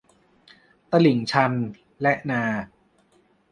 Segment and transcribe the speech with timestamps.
[0.91, 1.53] ตลิ่งชัน
[2.01, 2.43] และนา